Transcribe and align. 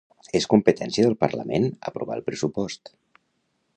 És 0.37 0.47
competència 0.53 1.05
del 1.07 1.17
parlament 1.25 1.69
aprovar 1.91 2.17
el 2.21 2.27
pressupost 2.31 2.95